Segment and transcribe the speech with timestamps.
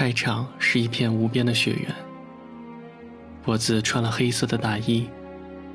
[0.00, 1.94] 开场是一片无边的雪原，
[3.42, 5.06] 脖子穿了黑色的大衣，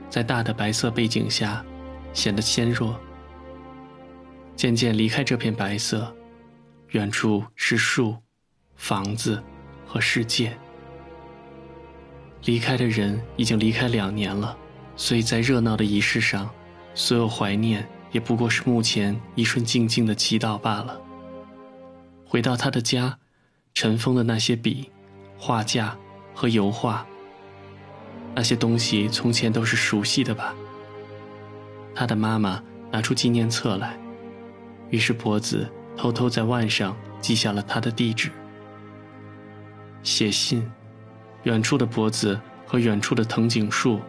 [0.09, 1.63] 在大的白色背景下
[2.11, 2.99] 显得纤弱。
[4.55, 6.11] 渐渐离开这片白色，
[6.87, 8.17] 远处是树、
[8.75, 9.39] 房子
[9.85, 10.57] 和世界。
[12.45, 14.57] 离开的人已经离开两年了，
[14.95, 16.49] 所以在热闹的仪式上，
[16.95, 20.99] 所有怀念也不过是目前一瞬静静的祈祷罢了。
[22.25, 23.19] 回到他的家。
[23.75, 24.89] 尘封的那些笔、
[25.37, 25.97] 画架
[26.33, 27.05] 和油画，
[28.33, 30.55] 那些东西从前都是熟悉的吧？
[31.93, 33.97] 他的妈妈拿出纪念册来，
[34.89, 38.31] 于是脖子偷偷在腕上记下了他的地址。
[40.03, 40.65] 写信，
[41.43, 43.99] 远处的脖子和远处的藤井树，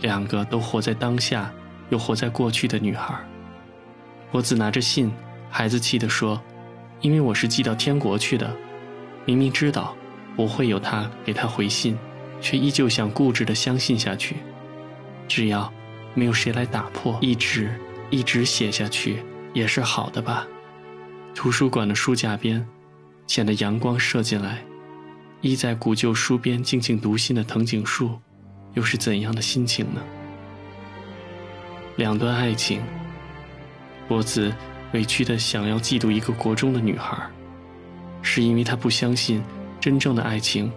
[0.00, 1.52] 两个都活在当下
[1.90, 3.14] 又活在过去的女孩。
[4.32, 5.12] 脖子拿着信，
[5.50, 6.40] 孩子气地说
[7.02, 8.50] ：“因为我是寄到天国去的。”
[9.26, 9.94] 明明知道
[10.34, 11.98] 不会有他给他回信，
[12.40, 14.36] 却依旧想固执地相信下去。
[15.28, 15.70] 只要
[16.14, 17.74] 没有谁来打破，一直
[18.08, 20.46] 一直写下去也是好的吧。
[21.34, 22.66] 图书馆的书架边，
[23.26, 24.64] 显得阳光射进来，
[25.40, 28.18] 依在古旧书边静静读信的藤井树，
[28.74, 30.00] 又是怎样的心情呢？
[31.96, 32.80] 两段爱情，
[34.06, 34.54] 博子
[34.92, 37.18] 委屈地想要嫉妒一个国中的女孩。
[38.28, 39.40] 是因为他不相信
[39.80, 40.70] 真正的爱情，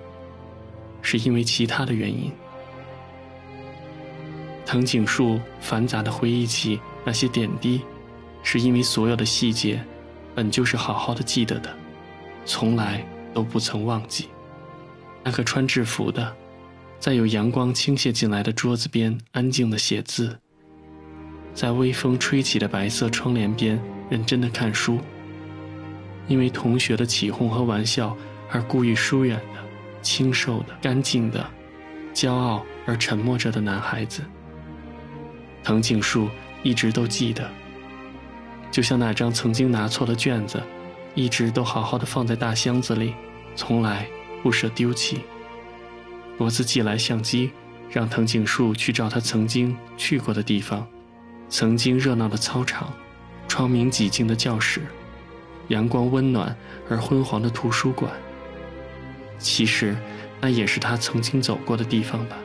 [1.02, 2.32] 是因为其他的原因。
[4.68, 7.82] 藤井树繁杂的回忆起那些点滴，
[8.44, 9.84] 是因为所有的细节
[10.36, 11.76] 本就是好好的记得的，
[12.46, 14.28] 从来都不曾忘记。
[15.24, 16.32] 那个穿制服的，
[17.00, 20.38] 在有阳光倾泻进来的桌子边安静的写字，
[21.56, 25.00] 在微风吹起的白色窗帘边认真的看书。
[26.30, 28.16] 因为同学的起哄和玩笑
[28.50, 29.62] 而故意疏远的、
[30.02, 31.46] 清瘦的、干净的、
[32.14, 34.22] 骄傲而沉默着的男孩子，
[35.64, 36.30] 藤井树
[36.64, 37.50] 一直都记得。
[38.72, 40.62] 就像那张曾经拿错的卷子，
[41.16, 43.16] 一直都好好的放在大箱子里，
[43.56, 44.08] 从来
[44.44, 45.22] 不舍丢弃。
[46.38, 47.52] 脖子寄来相机，
[47.90, 50.88] 让藤井树去找他曾经去过的地方，
[51.50, 52.94] 曾经热闹的操场，
[53.48, 54.84] 窗明几净的教室。
[55.70, 56.56] 阳光温暖
[56.90, 58.12] 而昏黄的图书馆，
[59.40, 59.96] 其实
[60.42, 62.38] 那也是他曾经走过的地方吧。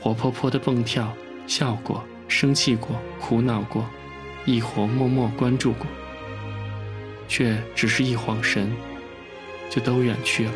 [0.00, 1.12] 活泼泼的蹦跳，
[1.46, 3.84] 笑过，生气过，苦恼过，
[4.44, 5.86] 亦或默默关注过，
[7.26, 8.70] 却只是一晃神，
[9.70, 10.52] 就都远去了。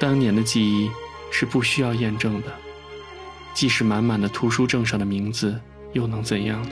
[0.00, 0.90] 当年的记忆
[1.30, 2.48] 是不需要验证的，
[3.54, 5.58] 即使满满的图书证上的名字，
[5.92, 6.70] 又能怎样呢？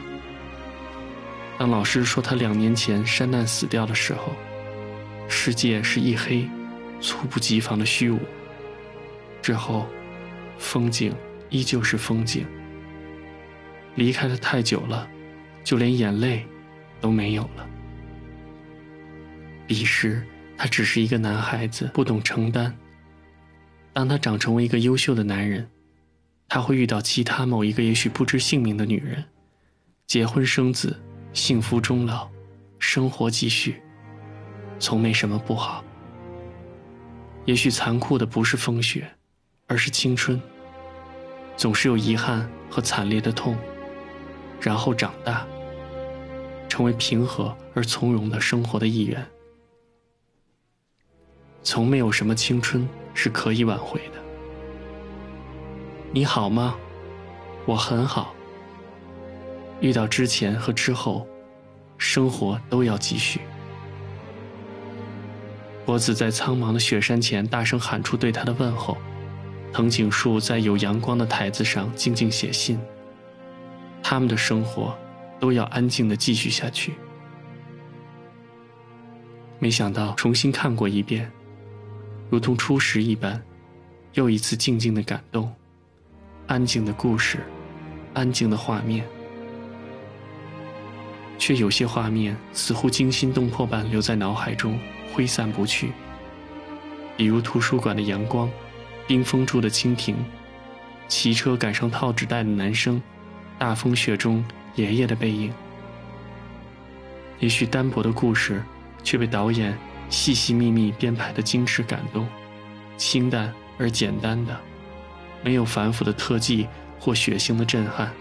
[1.62, 4.32] 当老师说他两年前山难死掉的时候，
[5.28, 6.44] 世界是一黑，
[7.00, 8.18] 猝不及防的虚无。
[9.40, 9.86] 之后，
[10.58, 11.14] 风景
[11.50, 12.44] 依旧是风景。
[13.94, 15.08] 离开的太久了，
[15.62, 16.44] 就连眼泪
[17.00, 17.64] 都没有了。
[19.68, 20.20] 彼时，
[20.58, 22.76] 他只是一个男孩子，不懂承担。
[23.92, 25.70] 当他长成为一个优秀的男人，
[26.48, 29.24] 他会遇到其他某一个也许不知姓名的女人，
[30.08, 31.00] 结婚生子。
[31.32, 32.28] 幸福终老，
[32.78, 33.82] 生活继续，
[34.78, 35.82] 从没什么不好。
[37.47, 39.10] 也许残酷的不是风雪，
[39.66, 40.41] 而是青春。
[41.56, 43.56] 总是有遗憾和惨烈的痛，
[44.60, 45.47] 然后长大，
[46.69, 49.26] 成为平和而从容的生活的一员。
[51.62, 54.20] 从没有什么青春是可以挽回的。
[56.12, 56.76] 你好吗？
[57.64, 58.34] 我很好。
[59.82, 61.26] 遇到之前和之后，
[61.98, 63.41] 生活都要继续。
[65.84, 68.96] 脖子在苍茫的雪山前大声喊出对他的问候。
[69.73, 72.79] 藤井树在有阳光的台子上静静写信。
[74.02, 74.96] 他们的生活
[75.40, 76.93] 都要安静的继续下去。
[79.58, 81.31] 没想到重新看过一遍，
[82.28, 83.43] 如同初时一般，
[84.12, 85.52] 又一次静静的感动。
[86.46, 87.38] 安静的故事，
[88.12, 89.05] 安静的画面。
[91.42, 94.78] 却有些画面似乎惊心动魄般留在脑海中，
[95.12, 95.90] 挥散不去。
[97.16, 98.48] 比如图书馆的阳光，
[99.08, 100.14] 冰封住的蜻蜓，
[101.08, 103.02] 骑车赶上套纸袋的男生，
[103.58, 104.44] 大风雪中
[104.76, 105.52] 爷爷的背影。
[107.40, 108.62] 也许单薄的故事，
[109.02, 109.76] 却被导演
[110.08, 112.24] 细细密密编排的矜持感动。
[112.96, 114.56] 清淡而简单的，
[115.42, 116.68] 没有繁复的特技
[117.00, 118.12] 或血腥的震撼，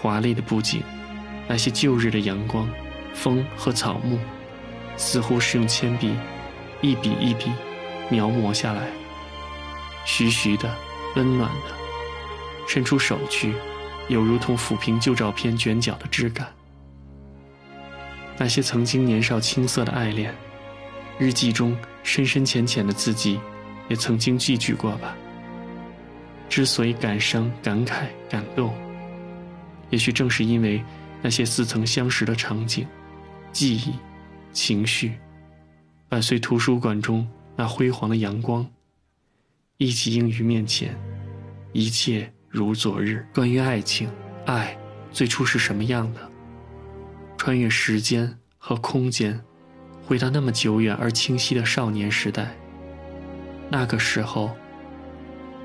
[0.00, 0.82] 华丽的布景。
[1.48, 2.68] 那些旧日的阳光、
[3.14, 4.18] 风和草木，
[4.96, 6.14] 似乎是用铅笔
[6.80, 7.50] 一笔一笔
[8.10, 8.88] 描摹下来，
[10.04, 10.74] 徐徐的、
[11.14, 11.74] 温暖的，
[12.68, 13.54] 伸出手去，
[14.08, 16.48] 有如同抚平旧照片卷角的质感。
[18.38, 20.34] 那些曾经年少青涩的爱恋，
[21.18, 23.40] 日记中深深浅浅的字迹，
[23.88, 25.16] 也曾经寄居过吧。
[26.48, 28.74] 之所以感伤、感慨、感动，
[29.90, 30.84] 也许正是因为
[31.22, 32.86] 那些似曾相识的场景、
[33.52, 33.94] 记忆、
[34.52, 35.18] 情绪，
[36.08, 37.26] 伴随图书馆中
[37.56, 38.66] 那辉煌的阳光，
[39.78, 40.96] 一起映于面前，
[41.72, 43.26] 一切如昨日。
[43.34, 44.08] 关于爱情，
[44.44, 44.76] 爱
[45.10, 46.20] 最初是什么样的？
[47.36, 49.38] 穿越时间和空间，
[50.04, 52.54] 回到那么久远而清晰的少年时代。
[53.68, 54.50] 那个时候，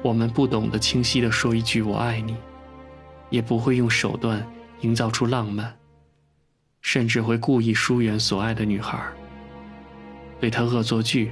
[0.02, 2.36] 我们不懂得清晰地说一句“我爱你”，
[3.30, 4.46] 也不会用手段
[4.82, 5.76] 营造出浪漫，
[6.82, 9.02] 甚至会故意疏远所爱的女孩，
[10.42, 11.32] 为她恶作剧，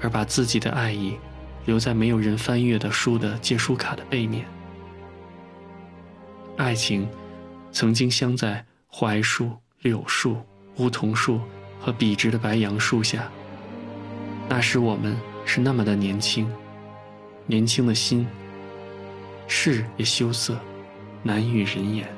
[0.00, 1.16] 而把自己的爱意
[1.64, 4.44] 留在没有人翻阅的书的借书卡的背面。
[6.56, 7.08] 爱情，
[7.72, 9.50] 曾经镶在槐树。
[9.84, 10.38] 柳树、
[10.76, 11.38] 梧桐树
[11.78, 13.30] 和笔直的白杨树下。
[14.48, 16.50] 那时我们是那么的年轻，
[17.44, 18.26] 年轻的心，
[19.46, 20.58] 事也羞涩，
[21.22, 22.08] 难与人言。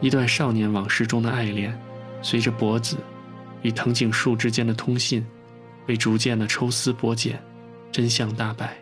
[0.00, 1.78] 一段少年往事中的爱恋，
[2.22, 2.96] 随着脖子
[3.62, 5.26] 与藤井树之间的通信，
[5.86, 7.40] 被逐渐的抽丝剥茧，
[7.90, 8.76] 真相大白。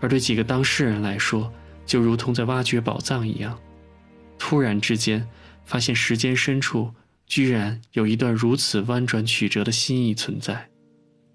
[0.00, 1.52] 而对几个当事人来说，
[1.86, 3.58] 就如同在挖掘宝藏一样，
[4.38, 5.26] 突然之间。
[5.66, 6.92] 发现时间深处
[7.26, 10.68] 居然有一段如此弯转曲折的心意存在，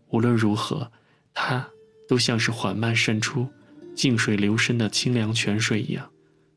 [0.10, 0.92] 无论如何，
[1.34, 1.66] 它
[2.06, 3.48] 都像是缓慢渗出、
[3.96, 6.06] 静水流深的清凉泉水一样，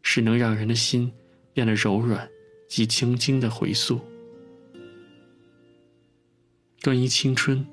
[0.02, 1.12] 是能让人的心
[1.58, 2.30] 变得柔软
[2.68, 4.00] 及轻轻的回溯。
[6.84, 7.66] 关于青春，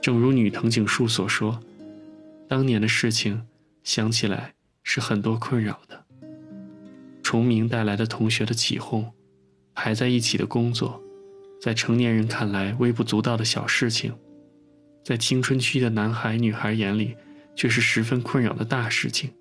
[0.00, 1.58] 正如女藤井树所说，
[2.48, 3.44] 当年的事情
[3.82, 4.54] 想起来
[4.84, 6.04] 是很多困扰的。
[7.24, 9.12] 重名带来的同学的起哄，
[9.74, 11.02] 排在一起的工作，
[11.60, 14.14] 在成年人看来微不足道的小事情，
[15.02, 17.16] 在青春期的男孩女孩眼里，
[17.56, 19.32] 却是十分困扰的大事情。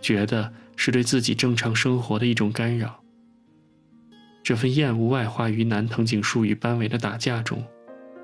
[0.00, 3.00] 觉得是对自己正常生活的一种干扰。
[4.42, 7.64] 这份厌恶外化于男藤井树与班委的打架中，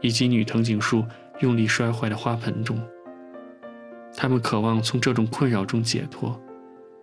[0.00, 1.04] 以及女藤井树
[1.40, 2.80] 用力摔坏的花盆中。
[4.16, 6.40] 他们渴望从这种困扰中解脱。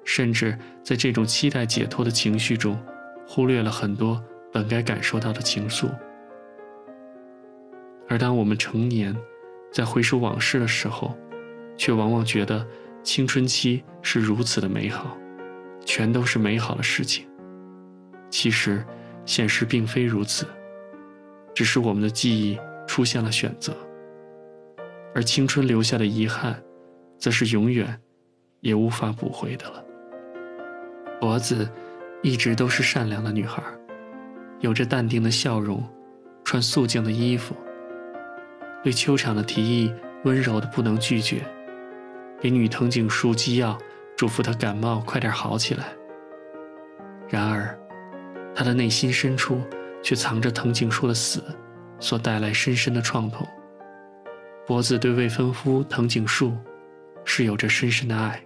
[0.07, 2.79] 甚至在这种期待解脱的情绪中，
[3.27, 5.89] 忽略了很多本该感受到的情愫。
[8.07, 9.17] 而当我们成年，
[9.71, 11.17] 在回首往事的时候，
[11.75, 12.63] 却往往觉得
[13.01, 15.17] 青春期是如此的美好，
[15.85, 17.25] 全都是美好的事情。
[18.29, 18.83] 其实，
[19.25, 20.45] 现实并非如此，
[21.53, 23.73] 只是我们的记忆出现了选择，
[25.13, 26.61] 而青春留下的遗憾，
[27.17, 27.97] 则是永远
[28.59, 29.81] 也无法补回的了。
[31.21, 31.69] 脖子
[32.21, 33.63] 一直都是善良的女孩，
[34.59, 35.81] 有着淡定的笑容，
[36.43, 37.55] 穿素净的衣服。
[38.83, 39.93] 对秋场的提议
[40.25, 41.41] 温柔的不能拒绝，
[42.41, 43.77] 给女藤井树机药，
[44.15, 45.85] 嘱咐他感冒快点好起来。
[47.27, 47.77] 然而，
[48.55, 49.61] 他的内心深处
[50.03, 51.43] 却藏着藤井树的死
[51.99, 53.45] 所带来深深的创痛。
[54.65, 56.55] 脖子对未婚夫藤井树
[57.23, 58.41] 是有着深深的爱，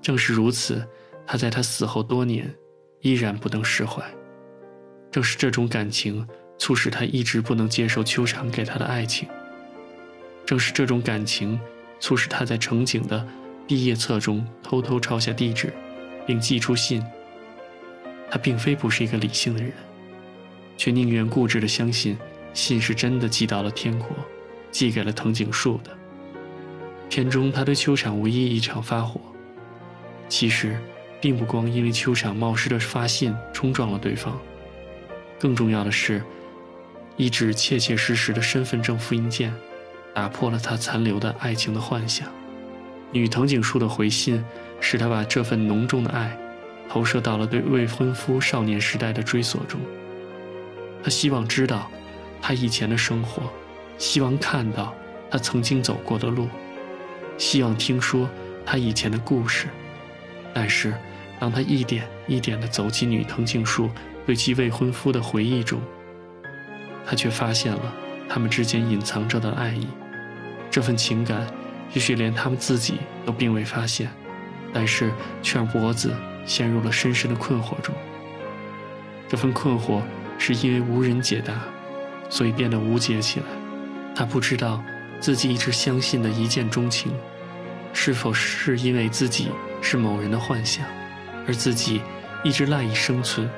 [0.00, 0.86] 正是如此。
[1.24, 2.52] 他在他死后多年，
[3.00, 4.02] 依然不能释怀。
[5.10, 6.26] 正是这种感情，
[6.58, 9.28] 促使他一直不能接受秋长给他的爱情。
[10.44, 11.58] 正是这种感情，
[12.00, 13.24] 促使他在成景的
[13.66, 15.72] 毕业册中偷偷抄下地址，
[16.26, 17.04] 并寄出信。
[18.30, 19.72] 他并非不是一个理性的人，
[20.76, 22.16] 却宁愿固执地相信
[22.54, 24.08] 信是真的寄到了天国，
[24.70, 25.90] 寄给了藤井树的。
[27.08, 29.20] 片中他对秋场唯一一场发火，
[30.28, 30.78] 其实。
[31.20, 34.36] 并不光因为秋场冒失的发信冲撞了对方，
[35.38, 36.20] 更重要的是，
[37.16, 39.54] 一纸切切实实的身份证复印件，
[40.12, 42.28] 打破了他残留的爱情的幻想。
[43.12, 44.44] 女藤井树的回信，
[44.80, 46.36] 使他把这份浓重的爱，
[46.88, 49.80] 投射到了对未婚夫少年时代的追索中。
[51.04, 51.90] 他希望知道，
[52.40, 53.42] 他以前的生活，
[53.98, 54.94] 希望看到
[55.30, 56.48] 他曾经走过的路，
[57.38, 58.28] 希望听说
[58.66, 59.68] 他以前的故事，
[60.52, 60.92] 但是。
[61.40, 63.90] 当他一点一点地走进女藤井树
[64.24, 65.80] 对其未婚夫的回忆中，
[67.04, 67.92] 他却发现了
[68.28, 69.88] 他们之间隐藏着的爱意。
[70.70, 71.44] 这份情感，
[71.92, 74.10] 也许连他们自己都并未发现，
[74.72, 76.14] 但是却让脖子
[76.46, 77.94] 陷入了深深的困惑中。
[79.28, 80.00] 这份困惑
[80.38, 81.54] 是因为无人解答，
[82.28, 83.46] 所以变得无解起来。
[84.14, 84.82] 他不知道
[85.20, 87.12] 自己一直相信的一见钟情，
[87.92, 89.48] 是否是因为自己
[89.80, 90.84] 是某人的幻想，
[91.46, 92.02] 而自己
[92.42, 93.48] 一直赖以生存、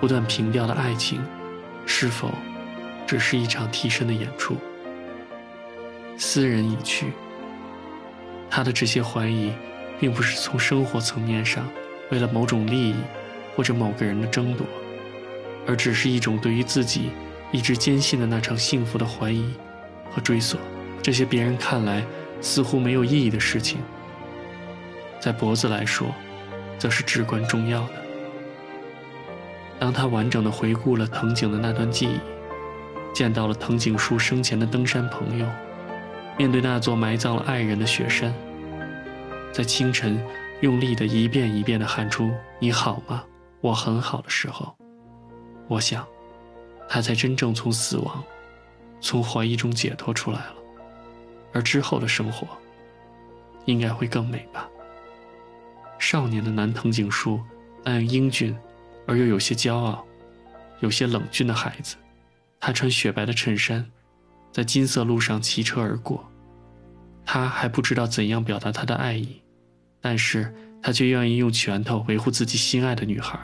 [0.00, 1.22] 不断平掉的爱情，
[1.86, 2.30] 是否
[3.06, 4.56] 只是一场替身的演出？
[6.18, 7.12] 斯人已去，
[8.50, 9.52] 他的这些怀疑，
[9.98, 11.66] 并不是从生活层面上
[12.10, 12.96] 为了某种利益
[13.54, 14.66] 或者某个人的争夺，
[15.66, 17.10] 而只是一种对于自己。
[17.52, 19.44] 一直坚信的那场幸福的怀疑
[20.12, 20.60] 和追索，
[21.02, 22.00] 这些别人看来
[22.40, 23.78] 似乎没有意义的事情，
[25.18, 26.14] 在脖子来说，
[26.78, 27.92] 则是至关重要的。
[29.80, 32.20] 当他完整的回顾了藤井的那段记忆，
[33.12, 35.44] 见到了藤井树生前的登山朋友，
[36.40, 38.32] 面对那座埋葬了爱人的雪山，
[39.52, 40.18] 在清晨
[40.62, 43.22] 用力的一遍一遍的喊出“你好吗？
[43.60, 44.74] 我很好”的时候，
[45.68, 46.02] 我想。
[46.88, 48.24] 他才真正从死亡、
[49.02, 50.54] 从怀疑中解脱出来了，
[51.52, 52.48] 而之后的生活
[53.66, 54.66] 应该会更美吧。
[55.98, 57.38] 少年的南藤井树
[57.84, 58.56] 那样英俊
[59.06, 60.02] 而又有些骄傲、
[60.78, 61.96] 有些冷峻的孩子，
[62.58, 63.86] 他穿雪白的衬衫，
[64.50, 66.24] 在金色路上骑车而过。
[67.24, 69.40] 他还不知道怎样表达他的爱意，
[70.00, 73.38] 但是他却愿意用拳头维护自己心爱的女孩。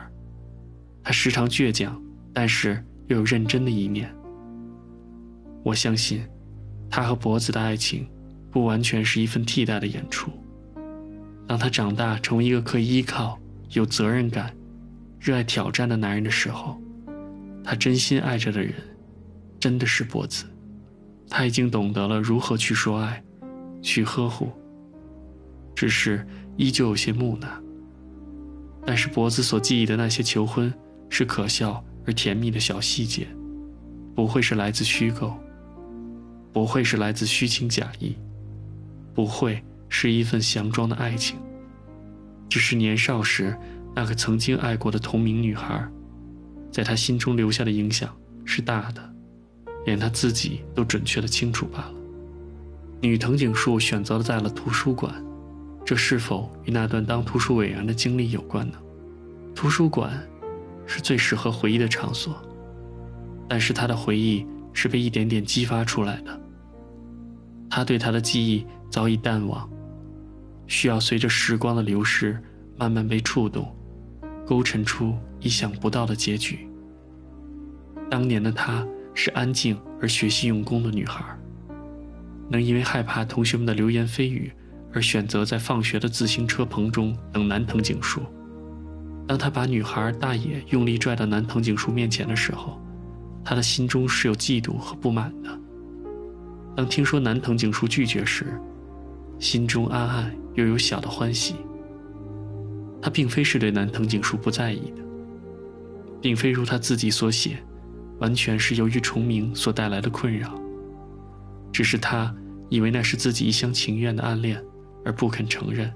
[1.03, 2.01] 他时常倔强，
[2.33, 2.85] 但是。
[3.09, 4.13] 又有认真的一面。
[5.63, 6.27] 我相信，
[6.91, 8.05] 他和脖子的爱情，
[8.51, 10.29] 不完全是一份替代的演出。
[11.47, 13.39] 当他长大成为一个可以依靠、
[13.71, 14.53] 有责任感、
[15.21, 16.81] 热爱挑战的男人的时候，
[17.63, 18.75] 他真心爱着的人，
[19.61, 20.45] 真的是脖子。
[21.31, 23.23] 他已经懂得了如何去说爱，
[23.87, 24.51] 去呵护。
[25.77, 26.27] 只是
[26.57, 27.49] 依旧有些木讷。
[28.85, 30.73] 但是脖子所记忆的那些求婚，
[31.09, 31.83] 是可笑。
[32.09, 33.27] 而甜蜜的小细节，
[34.15, 35.37] 不会是来自虚构，
[36.53, 38.15] 不会是来自虚情假意，
[39.13, 41.37] 不会是一份佯装的爱情，
[42.49, 43.59] 只是年少时
[43.93, 45.85] 那个曾经爱过的同名女孩，
[46.71, 49.13] 在他心中留下的影响是大的，
[49.85, 51.96] 连他自己都准确的清楚罢了。
[53.01, 55.15] 女藤井树选择了在了图书馆，
[55.85, 58.79] 这是否与那段当图书委员的经历有关呢？
[59.55, 60.11] 图书馆。
[60.89, 62.41] 是最适合回忆的场所，
[63.49, 66.41] 但是他的回忆是被一点点激发出来的。
[67.69, 69.69] 他对他的记忆早已淡忘，
[70.69, 72.41] 需要随着时光的流逝
[72.77, 73.75] 慢慢被触动，
[74.47, 76.69] 勾陈出意想不到的结局。
[78.09, 81.25] 当年的她是安静而学习用功的女孩，
[82.49, 84.53] 能因为害怕同学们的流言蜚语
[84.93, 88.23] 而选择在放学的自行车棚中等南藤井树。
[89.27, 92.81] 当他把女孩大野用力拽到南藤井树面前的时候，
[93.45, 95.59] 他的心中是有嫉妒和不满的。
[96.77, 98.61] 当听说南藤井树拒绝时，
[99.39, 101.57] 心中暗暗又有小的欢喜。
[103.03, 105.03] 他并非是对南藤井树不在意的，
[106.21, 107.59] 并非如他自己所写，
[108.19, 110.59] 完全是由于重名所带来的困扰，
[111.77, 112.35] 只是他
[112.71, 114.59] 以为那是自己一厢情愿的暗恋，
[115.05, 115.93] 而不肯承认。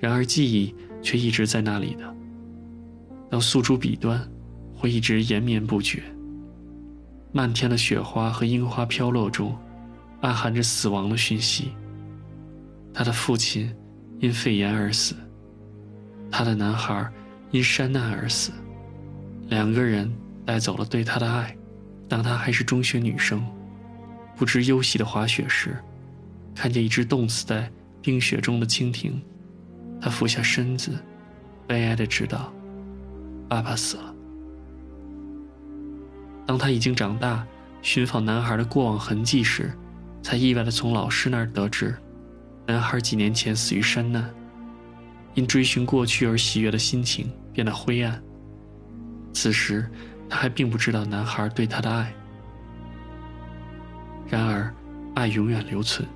[0.00, 0.74] 然而记忆。
[1.00, 2.12] 却一直在那里的。
[3.30, 4.20] 当诉诸笔端，
[4.74, 6.02] 会一直延绵不绝。
[7.30, 9.56] 漫天的雪花和樱花飘落中，
[10.22, 11.68] 暗含着死亡的讯息。
[12.92, 13.72] 他的父亲
[14.18, 15.14] 因肺炎而死，
[16.32, 17.08] 他的男孩
[17.52, 18.50] 因山难而死。
[19.46, 20.12] 两个人
[20.44, 21.56] 带走了对他的爱。
[22.08, 23.40] 当他还是中学女生，
[24.38, 25.76] 不知忧喜的滑雪时，
[26.54, 27.68] 看见一只冻死在
[28.00, 29.20] 冰雪中的蜻蜓。
[30.00, 30.92] 他俯下身子，
[31.66, 32.52] 悲哀的知道，
[33.48, 34.14] 爸爸死了。
[36.46, 37.44] 当他已经长大，
[37.82, 39.72] 寻访男孩的过往痕迹时，
[40.22, 41.96] 才意外的从老师那儿得知，
[42.64, 44.32] 男孩几年前死于山难。
[45.34, 48.22] 因追寻过去而喜悦的心情变得灰暗。
[49.32, 49.88] 此时，
[50.28, 52.12] 他还并不知道男孩对他的爱。
[54.28, 54.72] 然而，
[55.14, 56.06] 爱永远留存，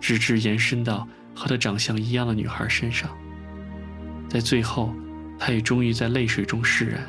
[0.00, 1.06] 直至延伸到。
[1.34, 3.08] 和他长相一样的女孩身上，
[4.28, 4.92] 在最后，
[5.38, 7.00] 他也终于在泪水中释然。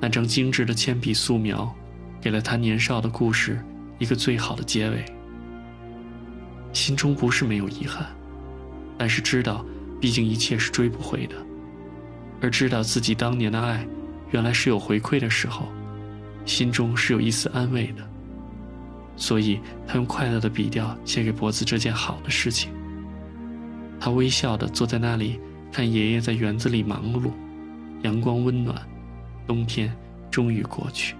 [0.00, 1.72] 那张精致的铅笔素描，
[2.20, 3.64] 给了他年少的故事
[4.00, 5.04] 一个最好的结尾。
[6.72, 8.04] 心中不是没有遗憾，
[8.98, 9.64] 但是知道，
[10.00, 11.36] 毕竟一切是追不回的，
[12.40, 13.86] 而知道自己当年的爱，
[14.32, 15.68] 原来是有回馈的时候，
[16.44, 18.04] 心中是有一丝安慰的。
[19.16, 22.72] 所以他用快乐的笔调写给脖子这件好的事情。
[24.00, 25.40] 他微笑地坐在那里，
[25.72, 27.30] 看爷爷在园子里忙碌，
[28.02, 28.76] 阳光温暖，
[29.46, 29.94] 冬天
[30.30, 31.14] 终于过去。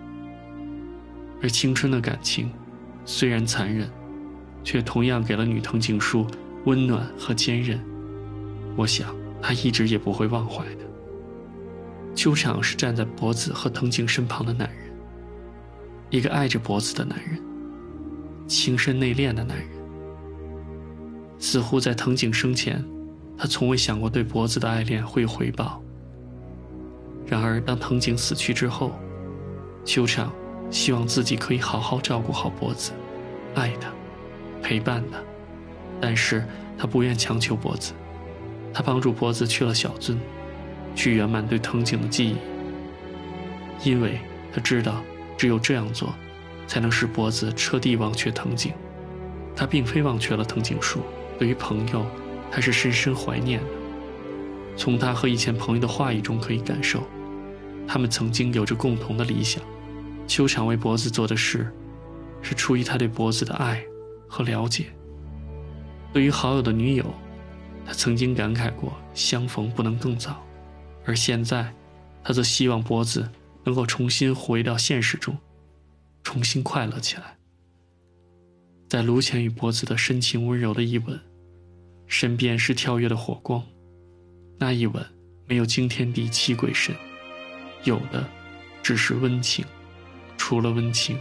[1.43, 2.51] 而青春的感情，
[3.05, 3.89] 虽然残忍，
[4.63, 6.27] 却同样给了女藤井树
[6.65, 7.79] 温暖和坚韧。
[8.77, 10.81] 我想，她一直也不会忘怀的。
[12.15, 14.93] 秋场是站在博子和藤井身旁的男人，
[16.11, 17.41] 一个爱着博子的男人，
[18.47, 19.69] 情深内敛的男人。
[21.39, 22.83] 似乎在藤井生前，
[23.37, 25.83] 他从未想过对博子的爱恋会有回报。
[27.27, 28.93] 然而，当藤井死去之后，
[29.85, 30.33] 秋场
[30.71, 32.93] 希望自己可以好好照顾好博子，
[33.55, 33.91] 爱他，
[34.63, 35.19] 陪伴他。
[36.01, 36.47] 但是
[36.77, 37.93] 他不愿强求博子，
[38.73, 40.17] 他帮助博子去了小樽，
[40.95, 42.37] 去圆满对藤井的记忆。
[43.89, 44.19] 因为
[44.53, 45.03] 他知道，
[45.37, 46.15] 只有这样做，
[46.67, 48.73] 才能使博子彻底忘却藤井。
[49.57, 51.01] 他并非忘却了藤井树。
[51.39, 52.07] 对于朋友，
[52.51, 53.67] 他是深深怀念的。
[54.77, 57.03] 从他和以前朋友的话语中可以感受，
[57.87, 59.63] 他们曾经有着共同的理想。
[60.27, 61.71] 秋场为脖子做的事，
[62.41, 63.85] 是出于他对脖子的爱
[64.27, 64.87] 和了解。
[66.13, 67.05] 对于好友的女友，
[67.85, 70.45] 他曾经感慨过相逢不能更早，
[71.05, 71.73] 而现在，
[72.23, 73.29] 他则希望脖子
[73.65, 75.37] 能够重新回到现实中，
[76.25, 77.37] 重新快乐起来。
[78.89, 81.21] 在卢浅与脖子的深情温柔的一吻，
[82.09, 83.63] 身边是跳跃的火光。
[84.59, 85.05] 那一吻
[85.47, 86.95] 没有惊天地泣鬼神，
[87.85, 88.27] 有的
[88.83, 89.65] 只是温情。
[90.37, 91.19] 除了温情，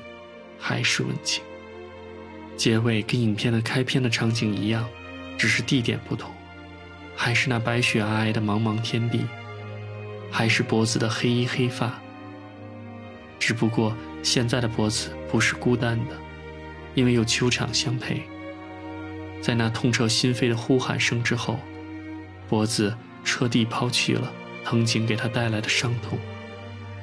[0.58, 1.44] 还是温情。
[2.56, 4.88] 结尾跟影片的开篇的场景一样，
[5.38, 6.32] 只是地点不同，
[7.16, 9.22] 还是那白雪皑皑的茫茫天地，
[10.30, 12.00] 还是脖子的黑衣黑发。
[13.40, 16.18] 只不过现在的脖子不是孤单的。
[16.96, 18.22] 因为有球场相陪，
[19.42, 21.60] 在那痛彻心扉的呼喊声之后，
[22.48, 24.32] 脖子彻底抛弃了
[24.64, 26.20] 曾经给他带来的伤痛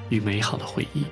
[0.09, 1.05] 与美好的回忆。